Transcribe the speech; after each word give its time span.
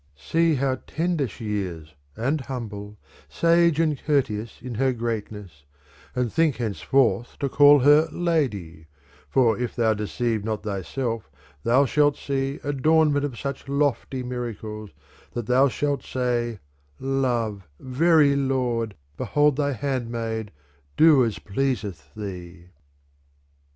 ''"'1 0.15 0.15
!'"![^ 0.15 0.15
j 0.15 0.23
See 0.31 0.55
how 0.55 0.79
tender 0.87 1.27
she 1.27 1.61
is 1.61 1.93
and 2.17 2.41
humble, 2.41 2.97
$ag6 3.29 3.77
and 3.77 4.03
courteous 4.03 4.59
in 4.59 4.73
her 4.73 4.93
greatness, 4.93 5.65
and 6.15 6.33
think 6.33 6.55
hence 6.55 6.81
forth 6.81 7.37
to 7.37 7.47
call 7.47 7.81
her 7.81 8.07
lady: 8.11 8.87
for, 9.29 9.59
if 9.59 9.75
thou 9.75 9.93
deceive 9.93 10.43
not 10.43 10.63
thyself, 10.63 11.29
thou 11.63 11.85
shalt 11.85 12.17
see 12.17 12.59
Adornment 12.63 13.23
of 13.23 13.37
such 13.37 13.69
lofty 13.69 14.23
miracles, 14.23 14.89
that 15.33 15.45
thou 15.45 15.67
shalt 15.67 16.01
say: 16.01 16.57
Love, 16.99 17.67
very 17.79 18.35
lord, 18.35 18.95
behold 19.17 19.55
thy 19.55 19.73
handmaid; 19.73 20.49
do 20.97 21.23
as 21.23 21.37
pUaseih 21.37 22.01
iA4«.' 22.17 22.69